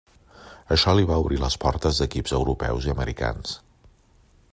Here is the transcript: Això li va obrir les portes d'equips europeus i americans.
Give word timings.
Això 0.75 0.93
li 0.99 1.03
va 1.11 1.17
obrir 1.25 1.37
les 1.43 1.57
portes 1.65 1.99
d'equips 2.03 2.35
europeus 2.39 2.87
i 2.89 2.95
americans. 2.95 3.53